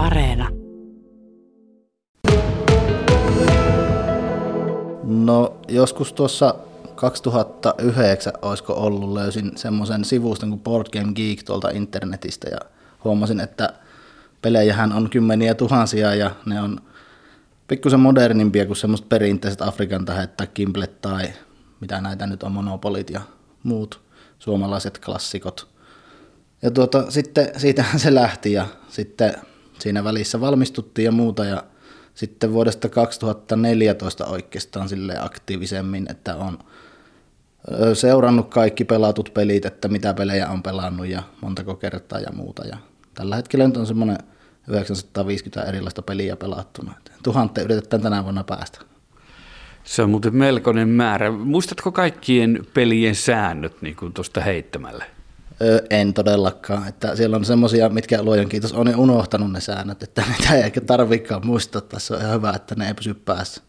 Areena. 0.00 0.48
No 5.02 5.56
joskus 5.68 6.12
tuossa 6.12 6.54
2009 6.94 8.32
olisiko 8.42 8.72
ollut, 8.72 9.12
löysin 9.12 9.52
semmoisen 9.56 10.04
sivuston 10.04 10.48
kuin 10.48 10.60
Board 10.60 10.86
Game 10.92 11.12
Geek 11.12 11.42
tuolta 11.42 11.70
internetistä 11.70 12.48
ja 12.48 12.58
huomasin, 13.04 13.40
että 13.40 13.72
pelejähän 14.42 14.92
on 14.92 15.10
kymmeniä 15.10 15.54
tuhansia 15.54 16.14
ja 16.14 16.30
ne 16.46 16.60
on 16.60 16.80
pikkusen 17.68 18.00
modernimpia 18.00 18.66
kuin 18.66 18.76
semmoiset 18.76 19.08
perinteiset 19.08 19.62
Afrikan 19.62 20.04
tähet 20.04 20.36
tai 20.36 20.46
Kimblet 20.54 21.00
tai 21.00 21.32
mitä 21.80 22.00
näitä 22.00 22.26
nyt 22.26 22.42
on, 22.42 22.52
Monopolit 22.52 23.10
ja 23.10 23.20
muut 23.62 24.00
suomalaiset 24.38 24.98
klassikot. 24.98 25.68
Ja 26.62 26.70
tuota, 26.70 27.10
sitten 27.10 27.48
siitähän 27.56 28.00
se 28.00 28.14
lähti 28.14 28.52
ja 28.52 28.66
sitten 28.88 29.34
siinä 29.80 30.04
välissä 30.04 30.40
valmistuttiin 30.40 31.04
ja 31.04 31.12
muuta 31.12 31.44
ja 31.44 31.64
sitten 32.14 32.52
vuodesta 32.52 32.88
2014 32.88 34.26
oikeastaan 34.26 34.88
sille 34.88 35.16
aktiivisemmin, 35.20 36.06
että 36.10 36.36
on 36.36 36.58
seurannut 37.94 38.50
kaikki 38.50 38.84
pelatut 38.84 39.30
pelit, 39.34 39.64
että 39.64 39.88
mitä 39.88 40.14
pelejä 40.14 40.48
on 40.48 40.62
pelannut 40.62 41.06
ja 41.06 41.22
montako 41.40 41.74
kertaa 41.74 42.20
ja 42.20 42.32
muuta. 42.32 42.66
Ja 42.66 42.76
tällä 43.14 43.36
hetkellä 43.36 43.66
nyt 43.66 43.76
on 43.76 43.86
semmoinen 43.86 44.18
950 44.68 45.68
erilaista 45.68 46.02
peliä 46.02 46.36
pelattuna. 46.36 46.94
Tuhanteen 47.22 47.64
yritetään 47.64 48.02
tänä 48.02 48.24
vuonna 48.24 48.44
päästä. 48.44 48.80
Se 49.84 50.02
on 50.02 50.10
muuten 50.10 50.36
melkoinen 50.36 50.88
määrä. 50.88 51.30
Muistatko 51.30 51.92
kaikkien 51.92 52.66
pelien 52.74 53.14
säännöt 53.14 53.82
niin 53.82 53.96
tuosta 54.14 54.40
heittämällä? 54.40 55.04
Öö, 55.62 55.78
en 55.90 56.14
todellakaan. 56.14 56.88
Että 56.88 57.16
siellä 57.16 57.36
on 57.36 57.44
semmoisia, 57.44 57.88
mitkä 57.88 58.22
luojan 58.22 58.48
kiitos 58.48 58.72
on 58.72 58.96
unohtanut 58.96 59.52
ne 59.52 59.60
säännöt, 59.60 60.02
että 60.02 60.24
niitä 60.38 60.54
ei 60.54 60.62
ehkä 60.62 60.80
tarvikaan 60.80 61.46
muistaa. 61.46 61.80
Tässä 61.80 62.14
on 62.14 62.20
ihan 62.20 62.34
hyvä, 62.34 62.52
että 62.56 62.74
ne 62.74 62.88
ei 62.88 62.94
pysy 62.94 63.14
päässä. 63.14 63.62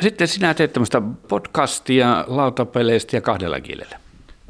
Sitten 0.00 0.28
sinä 0.28 0.54
teet 0.54 0.72
tämmöistä 0.72 1.02
podcastia 1.28 2.24
lautapeleistä 2.28 3.16
ja 3.16 3.20
kahdella 3.20 3.60
kielellä. 3.60 4.00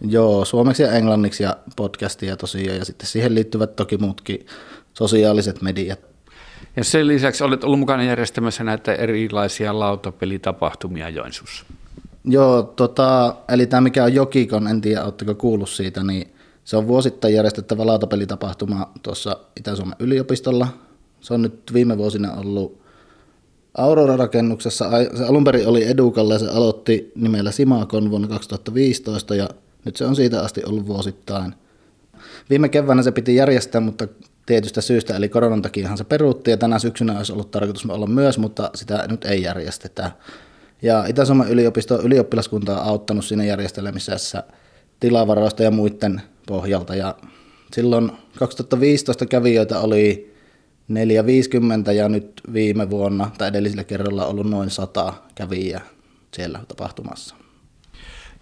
Joo, 0.01 0.45
suomeksi 0.45 0.83
ja 0.83 0.93
englanniksi 0.93 1.43
ja 1.43 1.57
podcastia 1.77 2.37
tosiaan 2.37 2.79
ja 2.79 2.85
sitten 2.85 3.07
siihen 3.07 3.35
liittyvät 3.35 3.77
toki 3.77 3.97
muutkin 3.99 4.47
sosiaaliset 4.95 5.63
mediat. 5.63 5.99
Ja 6.77 6.85
sen 6.85 7.09
lisäksi 7.09 7.45
olet 7.45 7.65
ollut 7.65 7.79
mukana 7.79 8.05
järjestämässä 8.05 8.65
näitä 8.65 8.95
erilaisia 8.95 9.79
lautapelitapahtumia 9.79 11.09
Joensuussa. 11.09 11.65
Joo, 12.25 12.63
tota, 12.63 13.35
eli 13.49 13.67
tämä 13.67 13.81
mikä 13.81 14.05
on 14.05 14.15
Jokikon, 14.15 14.69
en 14.69 14.81
tiedä 14.81 15.05
oletteko 15.05 15.35
kuullut 15.35 15.69
siitä, 15.69 16.05
niin 16.05 16.33
se 16.69 16.77
on 16.77 16.89
vuosittain 16.89 17.35
järjestettävä 17.35 17.87
lautapelitapahtuma 17.87 18.93
tuossa 19.03 19.37
Itä-Suomen 19.57 19.97
yliopistolla. 19.99 20.69
Se 21.21 21.35
on 21.35 21.43
nyt 21.43 21.71
viime 21.73 21.99
vuosina 21.99 22.33
ollut 22.33 22.81
Aurora-rakennuksessa. 23.79 24.91
Se 25.17 25.25
alun 25.25 25.45
perin 25.45 25.69
oli 25.69 25.85
Edukalle 25.85 26.35
ja 26.35 26.39
se 26.39 26.49
aloitti 26.49 27.13
nimellä 27.15 27.51
Simakon 27.51 28.11
vuonna 28.11 28.29
2015 28.29 29.35
ja 29.35 29.49
nyt 29.85 29.97
se 29.97 30.05
on 30.05 30.17
siitä 30.17 30.41
asti 30.41 30.65
ollut 30.65 30.87
vuosittain. 30.87 31.55
Viime 32.51 32.69
keväänä 32.69 33.03
se 33.03 33.13
piti 33.13 33.35
järjestää, 33.35 33.81
mutta 33.81 34.09
tietystä 34.47 34.81
syystä, 34.81 35.17
eli 35.17 35.29
koronan 35.29 35.63
takiahan 35.63 35.99
se 35.99 36.05
peruutti 36.05 36.51
ja 36.51 36.57
tänä 36.57 36.79
syksynä 36.79 37.17
olisi 37.17 37.33
ollut 37.33 37.51
tarkoitus 37.51 37.87
olla 37.87 38.07
myös, 38.07 38.39
mutta 38.39 38.71
sitä 38.75 39.05
nyt 39.11 39.25
ei 39.25 39.43
järjestetä. 39.43 40.13
Ja 40.83 41.05
Itä-Suomen 41.07 41.49
yliopisto 41.49 42.03
ylioppilaskunta 42.03 42.81
on 42.81 42.89
auttanut 42.89 43.25
siinä 43.25 43.45
järjestelemisessä 43.45 44.43
tilavaroista 45.01 45.63
ja 45.63 45.71
muiden 45.71 46.23
pohjalta. 46.49 46.95
Ja 46.95 47.15
silloin 47.73 48.13
2015 48.39 49.27
kävijöitä 49.27 49.81
oli 49.81 50.35
450 50.89 51.93
ja 51.93 52.09
nyt 52.09 52.43
viime 52.53 52.91
vuonna 52.91 53.31
tai 53.39 53.49
edellisellä 53.49 53.85
kerralla 53.85 54.27
ollut 54.27 54.51
noin 54.51 54.71
100 54.71 55.13
kävijää 55.35 55.81
siellä 56.35 56.61
tapahtumassa. 56.69 57.35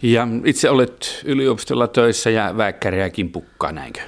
Ja 0.02 0.28
itse 0.44 0.70
olet 0.70 1.22
yliopistolla 1.24 1.88
töissä 1.88 2.30
ja 2.30 2.54
väikkäriäkin 2.56 3.32
pukkaa, 3.32 3.72
näinkö? 3.72 4.00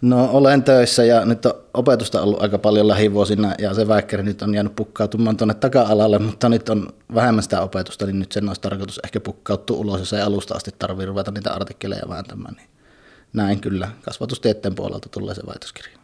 No 0.00 0.28
olen 0.32 0.62
töissä 0.62 1.04
ja 1.04 1.24
nyt 1.24 1.46
on 1.46 1.52
opetusta 1.74 2.22
ollut 2.22 2.42
aika 2.42 2.58
paljon 2.58 2.88
lähivuosina 2.88 3.54
ja 3.58 3.74
se 3.74 3.88
väikkäri 3.88 4.22
nyt 4.22 4.42
on 4.42 4.54
jäänyt 4.54 4.76
pukkautumaan 4.76 5.36
tuonne 5.36 5.54
taka-alalle, 5.54 6.18
mutta 6.18 6.48
nyt 6.48 6.68
on 6.68 6.88
vähemmän 7.14 7.42
sitä 7.42 7.60
opetusta, 7.60 8.06
niin 8.06 8.18
nyt 8.18 8.32
sen 8.32 8.48
olisi 8.48 8.60
tarkoitus 8.60 9.00
ehkä 9.04 9.20
pukkautua 9.20 9.76
ulos, 9.76 10.00
jos 10.00 10.12
ei 10.12 10.20
alusta 10.20 10.54
asti 10.54 10.70
tarvitse 10.78 11.06
ruveta 11.06 11.30
niitä 11.30 11.52
artikkeleja 11.52 12.08
vääntämään. 12.08 12.54
Niin 12.54 12.68
näin 13.32 13.60
kyllä 13.60 13.88
kasvatustieteen 14.02 14.74
puolelta 14.74 15.08
tulee 15.08 15.34
se 15.34 15.42
väitöskirja. 15.46 15.98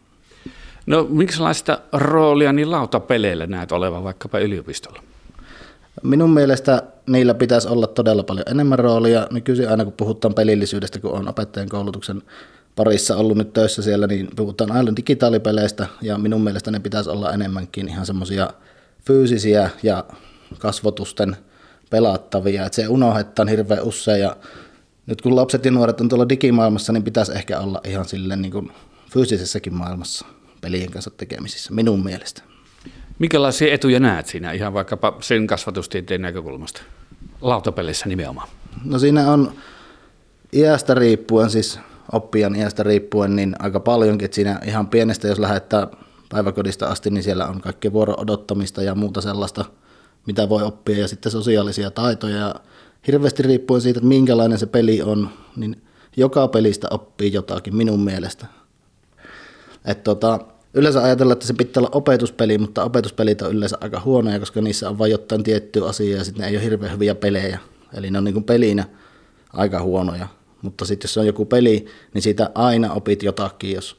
No 0.85 1.07
minkälaista 1.09 1.79
roolia 1.93 2.53
niin 2.53 2.71
lautapeleillä 2.71 3.47
näet 3.47 3.71
olevan 3.71 4.03
vaikkapa 4.03 4.39
yliopistolla? 4.39 5.03
Minun 6.03 6.29
mielestä 6.29 6.83
niillä 7.07 7.33
pitäisi 7.33 7.67
olla 7.67 7.87
todella 7.87 8.23
paljon 8.23 8.45
enemmän 8.51 8.79
roolia. 8.79 9.27
Nykyisin 9.31 9.69
aina 9.69 9.83
kun 9.83 9.93
puhutaan 9.93 10.33
pelillisyydestä, 10.33 10.99
kun 10.99 11.11
on 11.11 11.27
opettajan 11.27 11.69
koulutuksen 11.69 12.21
parissa 12.75 13.15
ollut 13.15 13.37
nyt 13.37 13.53
töissä 13.53 13.81
siellä, 13.81 14.07
niin 14.07 14.27
puhutaan 14.35 14.71
aina 14.71 14.95
digitaalipeleistä 14.95 15.87
ja 16.01 16.17
minun 16.17 16.43
mielestä 16.43 16.71
ne 16.71 16.79
pitäisi 16.79 17.09
olla 17.09 17.33
enemmänkin 17.33 17.89
ihan 17.89 18.05
semmoisia 18.05 18.49
fyysisiä 19.05 19.69
ja 19.83 20.03
kasvotusten 20.59 21.37
pelattavia, 21.89 22.65
että 22.65 22.75
se 22.75 22.87
unohdetaan 22.87 23.47
hirveän 23.47 23.83
usein 23.83 24.21
ja 24.21 24.35
nyt 25.07 25.21
kun 25.21 25.35
lapset 25.35 25.65
ja 25.65 25.71
nuoret 25.71 26.01
on 26.01 26.09
tuolla 26.09 26.29
digimaailmassa, 26.29 26.93
niin 26.93 27.03
pitäisi 27.03 27.31
ehkä 27.31 27.59
olla 27.59 27.81
ihan 27.83 28.05
silleen 28.05 28.41
niin 28.41 28.51
kuin 28.51 28.71
fyysisessäkin 29.13 29.73
maailmassa 29.73 30.25
pelien 30.61 30.91
kanssa 30.91 31.11
tekemisissä, 31.11 31.73
minun 31.73 32.03
mielestä. 32.03 32.41
Minkälaisia 33.19 33.73
etuja 33.73 33.99
näet 33.99 34.27
siinä 34.27 34.51
ihan 34.51 34.73
vaikkapa 34.73 35.17
sen 35.21 35.47
kasvatustieteen 35.47 36.21
näkökulmasta, 36.21 36.81
lautapelissä 37.41 38.09
nimenomaan? 38.09 38.49
No 38.83 38.99
siinä 38.99 39.31
on 39.31 39.53
iästä 40.53 40.93
riippuen, 40.93 41.49
siis 41.49 41.79
oppijan 42.11 42.55
iästä 42.55 42.83
riippuen, 42.83 43.35
niin 43.35 43.55
aika 43.59 43.79
paljonkin, 43.79 44.25
että 44.25 44.35
siinä 44.35 44.59
ihan 44.65 44.87
pienestä, 44.87 45.27
jos 45.27 45.39
lähettää 45.39 45.87
päiväkodista 46.29 46.87
asti, 46.87 47.09
niin 47.09 47.23
siellä 47.23 47.47
on 47.47 47.61
kaikki 47.61 47.93
vuoro 47.93 48.13
odottamista 48.17 48.83
ja 48.83 48.95
muuta 48.95 49.21
sellaista, 49.21 49.65
mitä 50.25 50.49
voi 50.49 50.63
oppia, 50.63 50.97
ja 50.97 51.07
sitten 51.07 51.31
sosiaalisia 51.31 51.91
taitoja, 51.91 52.37
ja 52.37 52.55
hirveästi 53.07 53.43
riippuen 53.43 53.81
siitä, 53.81 53.97
että 53.97 54.07
minkälainen 54.07 54.59
se 54.59 54.65
peli 54.65 55.01
on, 55.01 55.29
niin 55.55 55.81
joka 56.17 56.47
pelistä 56.47 56.87
oppii 56.91 57.33
jotakin 57.33 57.75
minun 57.75 57.99
mielestä. 57.99 58.45
Et 59.85 60.03
tota, 60.03 60.39
yleensä 60.73 61.03
ajatellaan, 61.03 61.33
että 61.33 61.47
se 61.47 61.53
pitää 61.53 61.81
olla 61.81 61.89
opetuspeli, 61.91 62.57
mutta 62.57 62.83
opetuspelit 62.83 63.41
on 63.41 63.51
yleensä 63.51 63.77
aika 63.81 64.01
huonoja, 64.05 64.39
koska 64.39 64.61
niissä 64.61 64.89
on 64.89 64.97
vain 64.97 65.11
jotain 65.11 65.43
tiettyä 65.43 65.87
asiaa 65.87 66.17
ja 66.17 66.23
sitten 66.23 66.41
ne 66.41 66.47
ei 66.49 66.55
ole 66.55 66.63
hirveän 66.63 66.93
hyviä 66.93 67.15
pelejä. 67.15 67.59
Eli 67.93 68.11
ne 68.11 68.17
on 68.17 68.23
niin 68.23 68.43
pelinä 68.43 68.85
aika 69.53 69.81
huonoja. 69.81 70.27
Mutta 70.61 70.85
sitten 70.85 71.07
jos 71.07 71.13
se 71.13 71.19
on 71.19 71.27
joku 71.27 71.45
peli, 71.45 71.85
niin 72.13 72.21
siitä 72.21 72.51
aina 72.55 72.93
opit 72.93 73.23
jotakin, 73.23 73.75
jos 73.75 73.97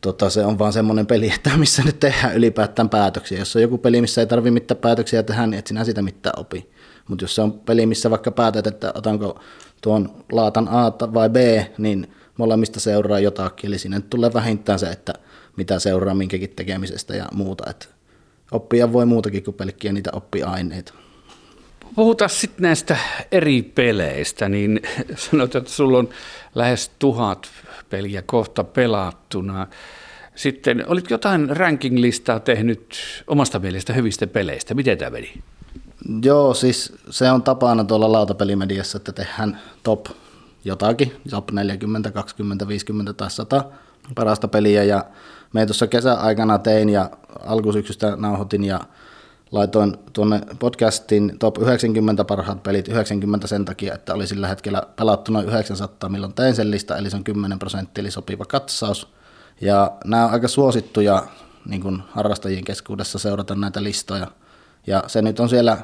tota, 0.00 0.30
se 0.30 0.44
on 0.44 0.58
vaan 0.58 0.72
semmoinen 0.72 1.06
peli, 1.06 1.32
että 1.34 1.56
missä 1.56 1.82
nyt 1.82 2.00
tehdään 2.00 2.36
ylipäätään 2.36 2.88
päätöksiä. 2.88 3.38
Jos 3.38 3.56
on 3.56 3.62
joku 3.62 3.78
peli, 3.78 4.00
missä 4.00 4.20
ei 4.20 4.26
tarvitse 4.26 4.50
mitään 4.50 4.78
päätöksiä 4.78 5.22
tehdä, 5.22 5.46
niin 5.46 5.58
et 5.58 5.66
sinä 5.66 5.84
sitä 5.84 6.02
mitään 6.02 6.38
opi. 6.38 6.70
Mutta 7.08 7.24
jos 7.24 7.34
se 7.34 7.42
on 7.42 7.52
peli, 7.52 7.86
missä 7.86 8.10
vaikka 8.10 8.30
päätät, 8.30 8.66
että 8.66 8.92
otanko 8.94 9.40
tuon 9.82 10.24
laatan 10.32 10.68
A 10.68 10.92
vai 11.14 11.30
B, 11.30 11.36
niin 11.78 12.12
molemmista 12.38 12.80
seuraa 12.80 13.18
jotakin. 13.18 13.68
Eli 13.68 13.78
siinä 13.78 14.00
tulee 14.00 14.32
vähintään 14.32 14.78
se, 14.78 14.86
että 14.86 15.12
mitä 15.56 15.78
seuraa 15.78 16.14
minkäkin 16.14 16.50
tekemisestä 16.56 17.16
ja 17.16 17.26
muuta. 17.32 17.70
Et 17.70 17.88
oppia 18.52 18.92
voi 18.92 19.06
muutakin 19.06 19.44
kuin 19.44 19.54
pelkkiä 19.54 19.92
niitä 19.92 20.10
oppiaineita. 20.12 20.94
Puhutaan 21.94 22.30
sitten 22.30 22.62
näistä 22.62 22.96
eri 23.32 23.62
peleistä, 23.62 24.48
niin 24.48 24.80
sanot, 25.16 25.54
että 25.54 25.70
sulla 25.70 25.98
on 25.98 26.08
lähes 26.54 26.90
tuhat 26.98 27.48
peliä 27.90 28.22
kohta 28.22 28.64
pelattuna. 28.64 29.66
Sitten 30.34 30.84
olit 30.86 31.10
jotain 31.10 31.56
ranking-listaa 31.56 32.40
tehnyt 32.40 32.96
omasta 33.26 33.58
mielestä 33.58 33.92
hyvistä 33.92 34.26
peleistä. 34.26 34.74
Miten 34.74 34.98
tämä 34.98 35.10
meni? 35.10 35.42
Joo, 36.24 36.54
siis 36.54 36.92
se 37.10 37.30
on 37.30 37.42
tapana 37.42 37.84
tuolla 37.84 38.12
lautapelimediassa, 38.12 38.96
että 38.96 39.12
tehdään 39.12 39.60
top 39.82 40.06
jotakin, 40.64 41.12
top 41.30 41.50
40, 41.50 42.10
20, 42.10 42.68
50 42.68 43.12
tai 43.12 43.30
100 43.30 43.64
parasta 44.14 44.48
peliä 44.48 44.84
ja 44.84 45.04
me 45.52 45.66
tuossa 45.66 45.86
kesäaikana 45.86 46.58
tein 46.58 46.88
ja 46.88 47.10
alkusyksystä 47.40 48.16
nauhoitin 48.16 48.64
ja 48.64 48.80
laitoin 49.52 49.96
tuonne 50.12 50.40
podcastin 50.58 51.36
top 51.38 51.58
90 51.58 52.24
parhaat 52.24 52.62
pelit 52.62 52.88
90 52.88 53.46
sen 53.46 53.64
takia, 53.64 53.94
että 53.94 54.14
oli 54.14 54.26
sillä 54.26 54.48
hetkellä 54.48 54.82
pelattuna 54.96 55.42
900, 55.42 56.10
milloin 56.10 56.34
tein 56.34 56.54
sen 56.54 56.70
lista, 56.70 56.96
eli 56.96 57.10
se 57.10 57.16
on 57.16 57.24
10 57.24 57.58
prosenttia, 57.58 58.02
eli 58.02 58.10
sopiva 58.10 58.44
katsaus. 58.44 59.08
Ja 59.60 59.92
nämä 60.04 60.24
on 60.24 60.32
aika 60.32 60.48
suosittuja 60.48 61.26
niin 61.68 61.82
kuin 61.82 62.02
harrastajien 62.08 62.64
keskuudessa 62.64 63.18
seurata 63.18 63.54
näitä 63.54 63.82
listoja. 63.82 64.26
Ja 64.86 65.04
se 65.06 65.22
nyt 65.22 65.40
on 65.40 65.48
siellä 65.48 65.78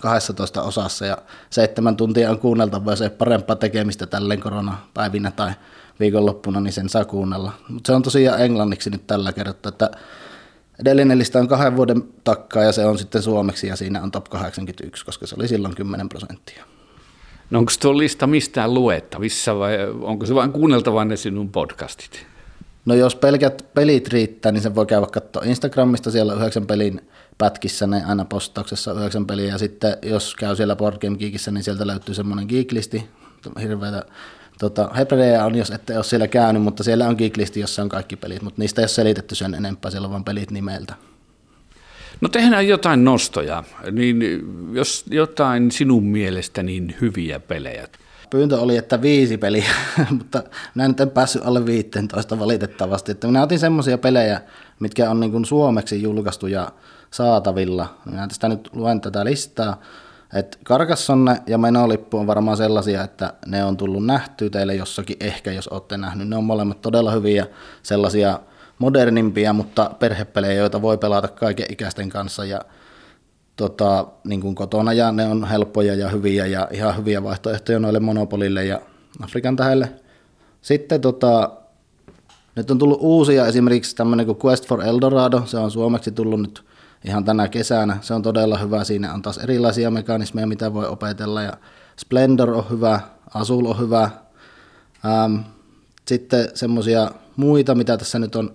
12 0.00 0.62
osassa 0.62 1.06
ja 1.06 1.18
seitsemän 1.50 1.96
tuntia 1.96 2.30
on 2.30 2.38
kuunneltava, 2.38 2.96
se 2.96 3.10
parempaa 3.10 3.56
tekemistä 3.56 4.06
tälleen 4.06 4.40
koronapäivinä 4.40 5.30
tai 5.30 5.52
viikonloppuna, 6.00 6.60
niin 6.60 6.72
sen 6.72 6.88
saa 6.88 7.04
kuunnella. 7.04 7.52
Mutta 7.68 7.88
se 7.88 7.94
on 7.94 8.02
tosiaan 8.02 8.40
englanniksi 8.40 8.90
nyt 8.90 9.06
tällä 9.06 9.32
kertaa, 9.32 9.68
että 9.68 9.90
Edellinen 10.80 11.18
lista 11.18 11.38
on 11.38 11.48
kahden 11.48 11.76
vuoden 11.76 12.02
takkaa 12.24 12.62
ja 12.62 12.72
se 12.72 12.86
on 12.86 12.98
sitten 12.98 13.22
suomeksi 13.22 13.66
ja 13.66 13.76
siinä 13.76 14.02
on 14.02 14.10
top 14.10 14.24
81, 14.24 15.04
koska 15.04 15.26
se 15.26 15.34
oli 15.38 15.48
silloin 15.48 15.74
10 15.74 16.08
prosenttia. 16.08 16.64
No 17.50 17.58
onko 17.58 17.72
tuo 17.80 17.98
lista 17.98 18.26
mistään 18.26 18.74
luettavissa 18.74 19.58
vai 19.58 19.76
onko 20.00 20.26
se 20.26 20.34
vain 20.34 20.52
kuunneltava 20.52 21.04
ne 21.04 21.16
sinun 21.16 21.48
podcastit? 21.48 22.26
No 22.84 22.94
jos 22.94 23.16
pelkät 23.16 23.66
pelit 23.74 24.08
riittää, 24.08 24.52
niin 24.52 24.62
sen 24.62 24.74
voi 24.74 24.86
käydä 24.86 25.06
katsoa 25.06 25.42
Instagramista, 25.44 26.10
siellä 26.10 26.32
on 26.32 26.38
yhdeksän 26.38 26.66
pelin 26.66 27.08
pätkissä 27.38 27.86
ne 27.86 28.04
aina 28.04 28.24
postauksessa 28.24 28.92
yhdeksän 28.92 29.26
peliä, 29.26 29.48
ja 29.48 29.58
sitten 29.58 29.96
jos 30.02 30.34
käy 30.34 30.56
siellä 30.56 30.76
Board 30.76 30.98
Game 30.98 31.16
Geekissä, 31.16 31.50
niin 31.50 31.64
sieltä 31.64 31.86
löytyy 31.86 32.14
semmoinen 32.14 32.46
geeklisti, 32.48 33.08
hirveätä 33.60 34.04
Tota, 34.58 34.90
Hebreä 34.96 35.44
on, 35.44 35.54
jos 35.54 35.70
ette 35.70 35.96
ole 35.96 36.04
siellä 36.04 36.28
käynyt, 36.28 36.62
mutta 36.62 36.82
siellä 36.82 37.08
on 37.08 37.14
geeklisti, 37.18 37.60
jossa 37.60 37.82
on 37.82 37.88
kaikki 37.88 38.16
pelit, 38.16 38.42
mutta 38.42 38.62
niistä 38.62 38.80
ei 38.80 38.82
ole 38.82 38.88
selitetty 38.88 39.34
sen 39.34 39.54
enempää, 39.54 39.90
siellä 39.90 40.06
on 40.06 40.12
vain 40.12 40.24
pelit 40.24 40.50
nimeltä. 40.50 40.94
No 42.20 42.28
tehdään 42.28 42.68
jotain 42.68 43.04
nostoja, 43.04 43.64
niin 43.92 44.22
jos 44.72 45.04
jotain 45.10 45.70
sinun 45.70 46.04
mielestä 46.04 46.62
niin 46.62 46.96
hyviä 47.00 47.40
pelejä. 47.40 47.88
Pyyntö 48.30 48.60
oli, 48.60 48.76
että 48.76 49.02
viisi 49.02 49.38
peliä, 49.38 49.70
mutta 50.18 50.42
minä 50.74 50.88
nyt 50.88 51.00
en 51.00 51.10
päässyt 51.10 51.42
alle 51.44 51.66
15 51.66 52.38
valitettavasti. 52.38 53.12
Että 53.12 53.26
minä 53.26 53.42
otin 53.42 53.58
semmoisia 53.58 53.98
pelejä, 53.98 54.40
mitkä 54.80 55.10
on 55.10 55.20
niin 55.20 55.44
suomeksi 55.44 56.02
julkaistu 56.02 56.46
ja 56.46 56.72
saatavilla. 57.10 57.94
Minä 58.04 58.28
tästä 58.28 58.48
nyt 58.48 58.70
luen 58.72 59.00
tätä 59.00 59.24
listaa. 59.24 59.80
Et 60.34 60.58
Karkassonne 60.64 61.42
ja 61.46 61.58
Menolippu 61.58 62.18
on 62.18 62.26
varmaan 62.26 62.56
sellaisia, 62.56 63.04
että 63.04 63.32
ne 63.46 63.64
on 63.64 63.76
tullut 63.76 64.06
nähtyä 64.06 64.50
teille 64.50 64.74
jossakin 64.74 65.16
ehkä, 65.20 65.52
jos 65.52 65.68
olette 65.68 65.96
nähnyt. 65.96 66.28
Ne 66.28 66.36
on 66.36 66.44
molemmat 66.44 66.82
todella 66.82 67.10
hyviä 67.10 67.46
sellaisia 67.82 68.40
modernimpia, 68.78 69.52
mutta 69.52 69.90
perhepelejä, 69.98 70.54
joita 70.54 70.82
voi 70.82 70.98
pelata 70.98 71.28
kaiken 71.28 71.66
ikäisten 71.72 72.08
kanssa 72.08 72.44
ja 72.44 72.60
tota, 73.56 74.06
niin 74.24 74.40
kuin 74.40 74.54
kotona 74.54 74.92
ja 74.92 75.12
ne 75.12 75.26
on 75.26 75.44
helppoja 75.44 75.94
ja 75.94 76.08
hyviä 76.08 76.46
ja 76.46 76.68
ihan 76.72 76.96
hyviä 76.96 77.22
vaihtoehtoja 77.22 77.78
noille 77.78 78.00
Monopolille 78.00 78.64
ja 78.64 78.80
Afrikan 79.20 79.56
tähelle. 79.56 79.92
Sitten 80.62 81.00
tota, 81.00 81.50
nyt 82.56 82.70
on 82.70 82.78
tullut 82.78 82.98
uusia, 83.00 83.46
esimerkiksi 83.46 83.96
tämmöinen 83.96 84.26
kuin 84.26 84.38
Quest 84.44 84.66
for 84.66 84.82
Eldorado, 84.82 85.42
se 85.46 85.58
on 85.58 85.70
suomeksi 85.70 86.10
tullut 86.10 86.40
nyt 86.40 86.64
ihan 87.04 87.24
tänä 87.24 87.48
kesänä. 87.48 87.98
Se 88.00 88.14
on 88.14 88.22
todella 88.22 88.58
hyvä, 88.58 88.84
siinä 88.84 89.14
on 89.14 89.22
taas 89.22 89.38
erilaisia 89.38 89.90
mekanismeja, 89.90 90.46
mitä 90.46 90.74
voi 90.74 90.86
opetella 90.86 91.42
ja 91.42 91.52
Splendor 91.96 92.50
on 92.50 92.64
hyvä, 92.70 93.00
Azul 93.34 93.66
on 93.66 93.78
hyvä. 93.78 94.10
Ähm, 95.04 95.36
sitten 96.06 96.48
semmoisia 96.54 97.10
muita, 97.36 97.74
mitä 97.74 97.96
tässä 97.96 98.18
nyt 98.18 98.36
on 98.36 98.54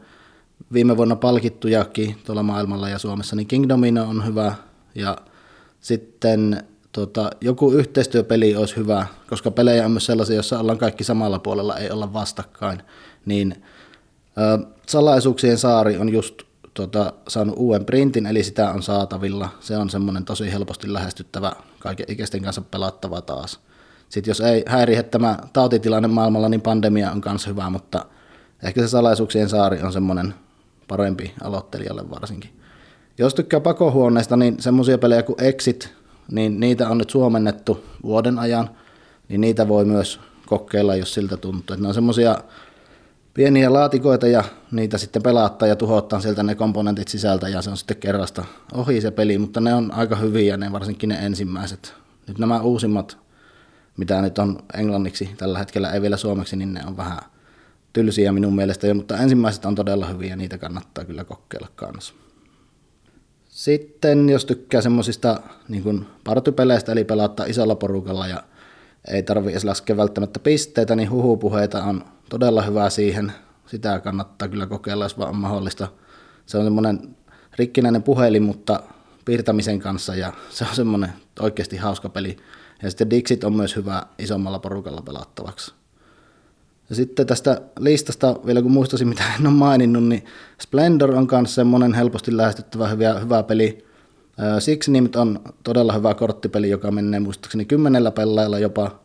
viime 0.73 0.97
vuonna 0.97 1.15
palkittujakin 1.15 2.17
tuolla 2.25 2.43
maailmalla 2.43 2.89
ja 2.89 2.99
Suomessa, 2.99 3.35
niin 3.35 3.47
Kingdomino 3.47 4.03
on 4.03 4.25
hyvä 4.25 4.55
ja 4.95 5.17
sitten 5.79 6.63
tota, 6.91 7.29
joku 7.41 7.71
yhteistyöpeli 7.71 8.55
olisi 8.55 8.75
hyvä, 8.75 9.05
koska 9.29 9.51
pelejä 9.51 9.85
on 9.85 9.91
myös 9.91 10.05
sellaisia, 10.05 10.35
joissa 10.35 10.59
ollaan 10.59 10.77
kaikki 10.77 11.03
samalla 11.03 11.39
puolella, 11.39 11.77
ei 11.77 11.91
olla 11.91 12.13
vastakkain, 12.13 12.81
niin 13.25 13.63
ö, 14.37 14.67
salaisuuksien 14.87 15.57
saari 15.57 15.97
on 15.97 16.09
just 16.09 16.41
tota, 16.73 17.13
saanut 17.27 17.55
uuden 17.57 17.85
printin, 17.85 18.25
eli 18.25 18.43
sitä 18.43 18.71
on 18.71 18.83
saatavilla. 18.83 19.49
Se 19.59 19.77
on 19.77 19.89
semmoinen 19.89 20.25
tosi 20.25 20.51
helposti 20.51 20.93
lähestyttävä, 20.93 21.51
kaiken 21.79 22.05
ikäisten 22.09 22.43
kanssa 22.43 22.61
pelattava 22.61 23.21
taas. 23.21 23.59
Sitten 24.09 24.31
jos 24.31 24.41
ei 24.41 24.63
häirihe 24.67 25.03
tämä 25.03 25.37
tautitilanne 25.53 26.07
maailmalla, 26.07 26.49
niin 26.49 26.61
pandemia 26.61 27.11
on 27.11 27.21
myös 27.25 27.47
hyvä, 27.47 27.69
mutta 27.69 28.05
ehkä 28.63 28.81
se 28.81 28.87
salaisuuksien 28.87 29.49
saari 29.49 29.81
on 29.81 29.93
semmoinen 29.93 30.33
parempi 30.87 31.33
aloittelijalle 31.43 32.09
varsinkin. 32.09 32.60
Jos 33.21 33.35
tykkää 33.35 33.59
pakohuoneesta, 33.59 34.37
niin 34.37 34.55
semmoisia 34.59 34.97
pelejä 34.97 35.23
kuin 35.23 35.43
Exit, 35.43 35.93
niin 36.31 36.59
niitä 36.59 36.89
on 36.89 36.97
nyt 36.97 37.09
suomennettu 37.09 37.83
vuoden 38.03 38.39
ajan, 38.39 38.69
niin 39.29 39.41
niitä 39.41 39.67
voi 39.67 39.85
myös 39.85 40.19
kokeilla, 40.45 40.95
jos 40.95 41.13
siltä 41.13 41.37
tuntuu. 41.37 41.73
Että 41.73 41.81
ne 41.81 41.87
on 41.87 41.93
semmoisia 41.93 42.37
pieniä 43.33 43.73
laatikoita 43.73 44.27
ja 44.27 44.43
niitä 44.71 44.97
sitten 44.97 45.23
pelaattaa 45.23 45.67
ja 45.67 45.75
tuhottaa 45.75 46.19
sieltä 46.19 46.43
ne 46.43 46.55
komponentit 46.55 47.07
sisältä 47.07 47.49
ja 47.49 47.61
se 47.61 47.69
on 47.69 47.77
sitten 47.77 47.97
kerrasta 47.97 48.45
ohi 48.73 49.01
se 49.01 49.11
peli, 49.11 49.37
mutta 49.37 49.59
ne 49.59 49.73
on 49.73 49.91
aika 49.91 50.15
hyviä 50.15 50.57
ne 50.57 50.71
varsinkin 50.71 51.09
ne 51.09 51.15
ensimmäiset. 51.15 51.93
Nyt 52.27 52.39
nämä 52.39 52.61
uusimmat, 52.61 53.17
mitä 53.97 54.21
nyt 54.21 54.39
on 54.39 54.59
englanniksi 54.73 55.29
tällä 55.37 55.59
hetkellä, 55.59 55.91
ei 55.91 56.01
vielä 56.01 56.17
suomeksi, 56.17 56.55
niin 56.55 56.73
ne 56.73 56.81
on 56.87 56.97
vähän 56.97 57.19
tylsiä 57.93 58.31
minun 58.31 58.55
mielestä, 58.55 58.93
mutta 58.93 59.17
ensimmäiset 59.17 59.65
on 59.65 59.75
todella 59.75 60.05
hyviä, 60.05 60.35
niitä 60.35 60.57
kannattaa 60.57 61.05
kyllä 61.05 61.23
kokeilla 61.23 61.67
kanssa. 61.75 62.13
Sitten 63.61 64.29
jos 64.29 64.45
tykkää 64.45 64.81
semmoisista 64.81 65.39
niin 65.67 66.05
partypeleistä, 66.23 66.91
eli 66.91 67.03
pelaattaa 67.03 67.45
isolla 67.45 67.75
porukalla 67.75 68.27
ja 68.27 68.43
ei 69.11 69.23
tarvitse 69.23 69.51
edes 69.51 69.65
laskea 69.65 69.97
välttämättä 69.97 70.39
pisteitä, 70.39 70.95
niin 70.95 71.11
huhupuheita 71.11 71.83
on 71.83 72.05
todella 72.29 72.61
hyvä 72.61 72.89
siihen. 72.89 73.31
Sitä 73.65 73.99
kannattaa 73.99 74.47
kyllä 74.47 74.65
kokeilla, 74.65 75.05
jos 75.05 75.17
vaan 75.17 75.29
on 75.29 75.35
mahdollista. 75.35 75.87
Se 76.45 76.57
on 76.57 76.63
semmoinen 76.63 77.15
rikkinäinen 77.55 78.03
puhelin, 78.03 78.43
mutta 78.43 78.83
piirtämisen 79.25 79.79
kanssa 79.79 80.15
ja 80.15 80.33
se 80.49 80.65
on 80.69 80.75
semmoinen 80.75 81.13
oikeasti 81.39 81.77
hauska 81.77 82.09
peli. 82.09 82.37
Ja 82.83 82.89
sitten 82.89 83.09
Dixit 83.09 83.43
on 83.43 83.53
myös 83.55 83.75
hyvä 83.75 84.03
isommalla 84.19 84.59
porukalla 84.59 85.01
pelattavaksi. 85.01 85.73
Ja 86.91 86.95
sitten 86.95 87.27
tästä 87.27 87.61
listasta, 87.79 88.35
vielä 88.45 88.61
kun 88.61 88.71
muistasin 88.71 89.07
mitä 89.07 89.23
en 89.39 89.47
ole 89.47 89.55
maininnut, 89.55 90.03
niin 90.03 90.25
Splendor 90.61 91.15
on 91.15 91.27
myös 91.31 91.55
semmoinen 91.55 91.93
helposti 91.93 92.37
lähestyttävä 92.37 92.87
hyvä, 92.87 93.19
hyvä 93.19 93.43
peli. 93.43 93.85
Six 94.59 94.87
Nimt 94.87 95.15
on 95.15 95.39
todella 95.63 95.93
hyvä 95.93 96.13
korttipeli, 96.13 96.69
joka 96.69 96.91
menee 96.91 97.19
muistaakseni 97.19 97.65
kymmenellä 97.65 98.11
pelaajalla 98.11 98.59
jopa. 98.59 98.99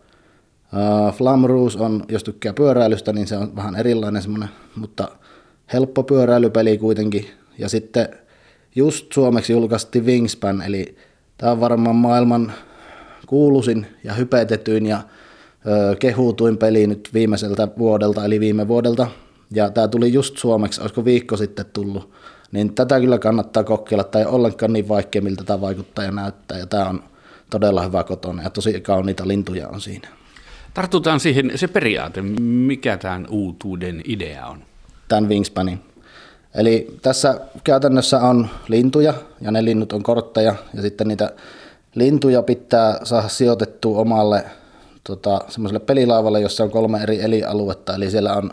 Flam 1.16 1.44
on, 1.78 2.04
jos 2.08 2.24
tykkää 2.24 2.52
pyöräilystä, 2.52 3.12
niin 3.12 3.26
se 3.26 3.36
on 3.36 3.56
vähän 3.56 3.76
erilainen 3.76 4.22
semmoinen, 4.22 4.48
mutta 4.76 5.08
helppo 5.72 6.02
pyöräilypeli 6.02 6.78
kuitenkin. 6.78 7.26
Ja 7.58 7.68
sitten 7.68 8.08
just 8.76 9.12
suomeksi 9.12 9.52
julkaistiin 9.52 10.06
Wingspan, 10.06 10.62
eli 10.62 10.96
tämä 11.38 11.52
on 11.52 11.60
varmaan 11.60 11.96
maailman 11.96 12.52
kuuluisin 13.26 13.86
ja 14.04 14.14
hypetetyin 14.14 14.86
ja 14.86 15.00
kehutuin 15.98 16.58
peli 16.58 16.86
nyt 16.86 17.10
viimeiseltä 17.14 17.68
vuodelta, 17.78 18.24
eli 18.24 18.40
viime 18.40 18.68
vuodelta. 18.68 19.06
Ja 19.50 19.70
tämä 19.70 19.88
tuli 19.88 20.12
just 20.12 20.38
suomeksi, 20.38 20.80
olisiko 20.80 21.04
viikko 21.04 21.36
sitten 21.36 21.66
tullut. 21.72 22.10
Niin 22.52 22.74
tätä 22.74 23.00
kyllä 23.00 23.18
kannattaa 23.18 23.64
kokeilla, 23.64 24.04
tai 24.04 24.24
ollenkaan 24.24 24.72
niin 24.72 24.88
vaikea, 24.88 25.22
miltä 25.22 25.44
tämä 25.44 25.60
vaikuttaa 25.60 26.04
ja 26.04 26.10
näyttää. 26.10 26.58
Ja 26.58 26.66
tämä 26.66 26.88
on 26.88 27.04
todella 27.50 27.82
hyvä 27.82 28.04
kotona 28.04 28.42
ja 28.42 28.50
tosi 28.50 28.80
kauniita 28.80 29.28
lintuja 29.28 29.68
on 29.68 29.80
siinä. 29.80 30.08
Tartutaan 30.74 31.20
siihen 31.20 31.52
se 31.54 31.68
periaate, 31.68 32.22
mikä 32.22 32.96
tämän 32.96 33.26
uutuuden 33.30 34.02
idea 34.04 34.46
on? 34.46 34.62
Tämän 35.08 35.28
Wingspanin. 35.28 35.80
Eli 36.54 36.96
tässä 37.02 37.40
käytännössä 37.64 38.20
on 38.20 38.48
lintuja, 38.68 39.14
ja 39.40 39.50
ne 39.50 39.64
linnut 39.64 39.92
on 39.92 40.02
kortteja, 40.02 40.54
ja 40.74 40.82
sitten 40.82 41.08
niitä 41.08 41.30
lintuja 41.94 42.42
pitää 42.42 43.00
saada 43.04 43.28
sijoitettua 43.28 43.98
omalle 43.98 44.44
tota, 45.06 45.40
semmoiselle 45.48 45.80
pelilaavalle, 45.80 46.40
jossa 46.40 46.64
on 46.64 46.70
kolme 46.70 47.02
eri 47.02 47.22
elialuetta, 47.22 47.94
eli 47.94 48.10
siellä 48.10 48.34
on 48.34 48.50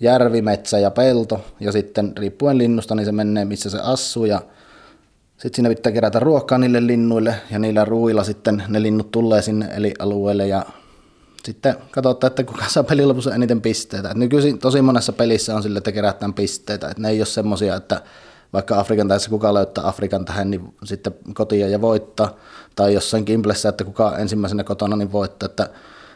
järvi, 0.00 0.42
metsä 0.42 0.78
ja 0.78 0.90
pelto, 0.90 1.44
ja 1.60 1.72
sitten 1.72 2.12
riippuen 2.16 2.58
linnusta, 2.58 2.94
niin 2.94 3.06
se 3.06 3.12
menee 3.12 3.44
missä 3.44 3.70
se 3.70 3.78
asuu, 3.80 4.24
ja 4.24 4.42
sitten 5.36 5.54
siinä 5.54 5.68
pitää 5.68 5.92
kerätä 5.92 6.20
ruokaa 6.20 6.58
niille 6.58 6.86
linnuille, 6.86 7.34
ja 7.50 7.58
niillä 7.58 7.84
ruuilla 7.84 8.24
sitten 8.24 8.62
ne 8.68 8.82
linnut 8.82 9.10
tulee 9.10 9.42
sinne 9.42 9.68
elialueelle, 9.76 10.46
ja 10.46 10.66
sitten 11.44 11.74
katsotaan, 11.90 12.28
että 12.28 12.44
kuka 12.44 12.64
saa 12.68 12.82
pelin 12.82 13.08
lopussa 13.08 13.34
eniten 13.34 13.60
pisteitä. 13.60 14.10
Et 14.10 14.16
nykyisin 14.16 14.58
tosi 14.58 14.82
monessa 14.82 15.12
pelissä 15.12 15.54
on 15.54 15.62
sille, 15.62 15.78
että 15.78 15.92
kerätään 15.92 16.34
pisteitä, 16.34 16.88
että 16.88 17.02
ne 17.02 17.08
ei 17.08 17.20
ole 17.20 17.26
semmoisia, 17.26 17.76
että 17.76 18.00
vaikka 18.52 18.80
Afrikan 18.80 19.08
tässä 19.08 19.30
kuka 19.30 19.54
löytää 19.54 19.88
Afrikan 19.88 20.24
tähän, 20.24 20.50
niin 20.50 20.74
sitten 20.84 21.14
kotia 21.34 21.68
ja 21.68 21.80
voittaa, 21.80 22.36
tai 22.76 22.94
jossain 22.94 23.24
Kimblessä, 23.24 23.68
että 23.68 23.84
kuka 23.84 24.18
ensimmäisenä 24.18 24.64
kotona 24.64 24.96
niin 24.96 25.12
voittaa, 25.12 25.46
että 25.46 25.70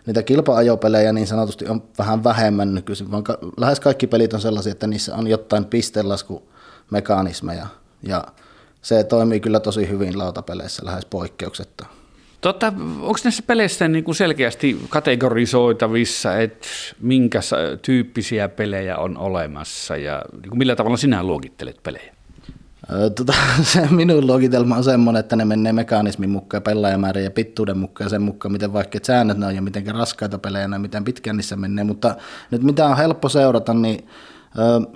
niitä 0.07 0.23
kilpa-ajopelejä 0.23 1.12
niin 1.12 1.27
sanotusti 1.27 1.69
on 1.69 1.83
vähän 1.99 2.25
vähemmän 2.25 2.75
nykyisin, 2.75 3.11
vaan 3.11 3.25
lähes 3.57 3.81
kaikki 3.81 4.07
pelit 4.07 4.35
on 4.35 4.41
sellaisia, 4.41 4.73
että 4.73 4.87
niissä 4.87 5.17
on 5.17 5.27
jotain 5.27 5.65
pistelaskumekanismeja, 5.65 7.67
ja 8.03 8.25
se 8.83 9.05
toimii 9.05 9.41
kyllä 9.41 9.61
tosi 9.61 9.89
hyvin 9.89 10.19
lautapeleissä 10.19 10.87
lähes 10.87 11.05
poikkeuksetta. 11.05 11.87
Tota, 12.41 12.73
onko 13.01 13.19
näissä 13.25 13.43
peleissä 13.47 13.89
niin 13.89 14.05
kuin 14.05 14.15
selkeästi 14.15 14.81
kategorisoitavissa, 14.89 16.39
että 16.39 16.69
minkä 17.01 17.41
tyyppisiä 17.83 18.49
pelejä 18.49 18.97
on 18.97 19.19
olemassa 19.19 19.97
ja 19.97 20.23
niin 20.33 20.51
kuin 20.51 20.59
millä 20.59 20.77
tavalla 20.77 20.97
sinä 20.97 21.23
luokittelet 21.23 21.83
pelejä? 21.83 22.15
Tota, 23.17 23.33
se 23.62 23.87
minun 23.91 24.27
luokitelma 24.27 24.77
on 24.77 24.85
semmoinen, 24.85 25.21
että 25.21 25.37
ne 25.37 25.45
menee 25.45 25.73
mekanismin 25.73 26.31
mukaan, 26.31 26.62
pelaajamäärän 26.62 27.25
ja 27.25 27.31
pittuuden 27.31 27.79
mukaan 27.79 28.11
sen 28.11 28.23
mukaan, 28.23 28.53
miten 28.53 28.73
vaikka 28.73 28.99
säännöt 29.03 29.39
ne 29.39 29.47
on 29.47 29.55
ja 29.55 29.62
miten 29.62 29.95
raskaita 29.95 30.39
pelejä 30.39 30.69
ja 30.73 30.79
miten 30.79 31.05
pitkään 31.05 31.37
niissä 31.37 31.57
menee. 31.57 31.85
Mutta 31.85 32.17
nyt 32.51 32.62
mitä 32.62 32.87
on 32.87 32.97
helppo 32.97 33.29
seurata, 33.29 33.75
niin 33.75 34.09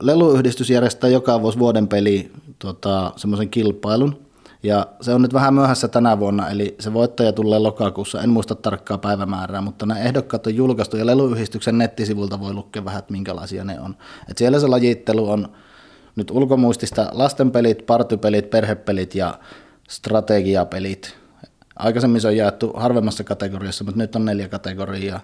Leluyhdistys 0.00 0.70
järjestää 0.70 1.10
joka 1.10 1.42
vuosi 1.42 1.58
vuoden 1.58 1.88
peli 1.88 2.32
tota, 2.58 3.12
semmoisen 3.16 3.48
kilpailun, 3.48 4.26
ja 4.62 4.86
se 5.00 5.14
on 5.14 5.22
nyt 5.22 5.34
vähän 5.34 5.54
myöhässä 5.54 5.88
tänä 5.88 6.18
vuonna, 6.18 6.50
eli 6.50 6.76
se 6.80 6.92
voittaja 6.92 7.32
tulee 7.32 7.58
lokakuussa. 7.58 8.22
En 8.22 8.30
muista 8.30 8.54
tarkkaa 8.54 8.98
päivämäärää, 8.98 9.60
mutta 9.60 9.86
nämä 9.86 10.00
ehdokkaat 10.00 10.46
on 10.46 10.54
julkaistu 10.54 10.96
ja 10.96 11.06
leluyhdistyksen 11.06 11.78
nettisivulta 11.78 12.40
voi 12.40 12.54
lukea 12.54 12.84
vähän, 12.84 12.98
että 12.98 13.12
minkälaisia 13.12 13.64
ne 13.64 13.80
on. 13.80 13.96
Et 14.30 14.38
siellä 14.38 14.60
se 14.60 14.66
lajittelu 14.66 15.30
on 15.30 15.48
nyt 16.16 16.30
ulkomuistista 16.30 17.08
lastenpelit, 17.12 17.86
partypelit, 17.86 18.50
perhepelit 18.50 19.14
ja 19.14 19.38
strategiapelit. 19.88 21.16
Aikaisemmin 21.76 22.20
se 22.20 22.28
on 22.28 22.36
jaettu 22.36 22.72
harvemmassa 22.76 23.24
kategoriassa, 23.24 23.84
mutta 23.84 23.98
nyt 23.98 24.16
on 24.16 24.24
neljä 24.24 24.48
kategoriaa. 24.48 25.20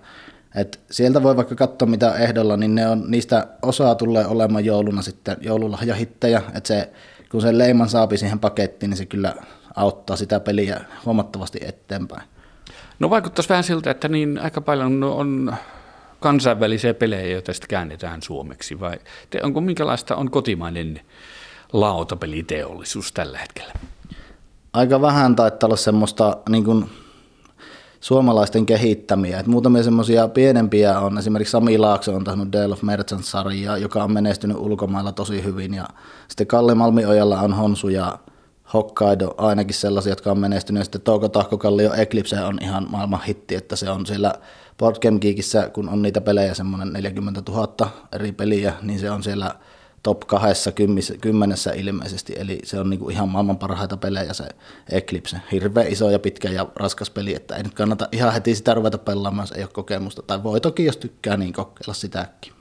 Et 0.55 0.81
sieltä 0.91 1.23
voi 1.23 1.37
vaikka 1.37 1.55
katsoa 1.55 1.89
mitä 1.89 2.15
ehdolla, 2.15 2.57
niin 2.57 2.75
ne 2.75 2.89
on, 2.89 3.05
niistä 3.09 3.47
osaa 3.63 3.95
tulee 3.95 4.27
olemaan 4.27 4.65
jouluna 4.65 5.03
sitten 5.03 5.37
joululahjahittejä, 5.41 6.43
että 6.55 6.69
se 6.69 6.93
kun 7.31 7.43
se 7.43 7.59
leiman 7.59 7.89
saapi 7.89 8.17
siihen 8.17 8.39
pakettiin, 8.39 8.91
niin 8.91 8.99
se 8.99 9.07
kyllä 9.07 9.35
auttaa 9.77 10.17
sitä 10.17 10.41
peliä 10.41 10.81
huomattavasti 11.05 11.59
eteenpäin. 11.63 12.23
No 12.99 13.11
vaikuttaisi 13.11 13.49
vähän 13.49 13.65
siltä, 13.65 13.91
että 13.91 14.09
niin 14.09 14.39
aika 14.39 14.61
paljon 14.61 15.05
on 15.05 15.55
kansainvälisiä 16.23 16.95
pelejä, 16.95 17.27
joita 17.27 17.53
sitten 17.53 17.69
käännetään 17.69 18.23
suomeksi, 18.23 18.81
vai 18.81 18.99
te, 19.31 19.41
onko 19.43 19.61
minkälaista 19.61 20.17
on 20.17 20.31
kotimainen 20.31 21.01
lautapeliteollisuus 21.73 23.13
tällä 23.13 23.39
hetkellä? 23.39 23.73
Aika 24.73 25.01
vähän 25.01 25.37
taitaa 25.37 25.67
olla 25.67 25.77
semmoista 25.77 26.37
niin 26.49 26.65
kuin 26.65 26.85
suomalaisten 28.01 28.67
kehittämiä. 28.67 29.41
Et 29.41 29.47
muutamia 29.47 29.83
semmoisia 29.83 30.29
pienempiä 30.29 31.01
on, 31.01 31.19
esimerkiksi 31.19 31.53
Sami 31.53 31.79
Laakso 31.79 32.15
on 32.15 32.25
tehnyt 32.25 32.53
Dale 32.53 32.73
of 32.73 32.83
Merchants-sarjaa, 32.83 33.79
joka 33.79 34.05
on 34.05 34.13
menestynyt 34.13 34.57
ulkomailla 34.57 35.13
tosi 35.13 35.45
hyvin, 35.45 35.75
ja 35.75 35.89
sitten 36.29 36.47
Kalle 36.47 36.75
Malmiojalla 36.75 37.41
on 37.41 37.55
Honsu 37.55 37.89
ja 37.89 38.19
Hokkaido 38.75 39.35
ainakin 39.37 39.75
sellaisia, 39.75 40.13
jotka 40.13 40.31
on 40.31 40.39
menestynyt, 40.39 40.83
sitten 40.83 41.01
Touko 41.01 41.29
Tahkokallio 41.29 41.95
Eclipse 41.95 42.41
on 42.41 42.59
ihan 42.63 42.87
maailman 42.91 43.23
hitti, 43.23 43.55
että 43.55 43.77
se 43.77 43.91
on 43.91 44.07
siellä 44.07 44.35
Boardgame 44.79 45.19
Geekissä, 45.19 45.69
kun 45.69 45.89
on 45.89 46.03
niitä 46.03 46.21
pelejä 46.21 46.55
semmoinen 46.55 46.93
40 46.93 47.43
000 47.49 47.91
eri 48.13 48.33
peliä, 48.33 48.75
niin 48.83 48.99
se 48.99 49.11
on 49.11 49.23
siellä 49.23 49.55
top 50.03 50.21
kahdessa 50.21 50.73
kymmenessä 51.21 51.73
ilmeisesti, 51.73 52.35
eli 52.37 52.59
se 52.65 52.81
on 52.81 52.91
niinku 52.91 53.09
ihan 53.09 53.29
maailman 53.29 53.59
parhaita 53.59 53.97
pelejä 53.97 54.33
se 54.33 54.45
Eclipse. 54.91 55.37
Hirveän 55.53 55.89
iso 55.89 56.11
ja 56.11 56.19
pitkä 56.19 56.49
ja 56.49 56.67
raskas 56.77 57.11
peli, 57.11 57.35
että 57.35 57.57
ei 57.57 57.63
nyt 57.63 57.75
kannata 57.75 58.09
ihan 58.13 58.33
heti 58.33 58.55
sitä 58.55 58.75
ruveta 58.75 58.99
pelaamaan, 58.99 59.43
jos 59.49 59.53
ei 59.53 59.63
ole 59.63 59.71
kokemusta. 59.73 60.23
Tai 60.23 60.43
voi 60.43 60.61
toki, 60.61 60.85
jos 60.85 60.97
tykkää, 60.97 61.37
niin 61.37 61.53
kokeilla 61.53 61.95
sitäkin. 61.95 62.53